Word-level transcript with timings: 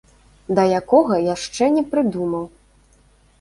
Да 0.59 0.63
якога, 0.79 1.19
яшчэ 1.35 1.69
не 1.75 1.83
прыдумаў. 1.93 2.43